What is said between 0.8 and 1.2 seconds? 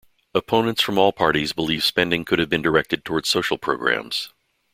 from all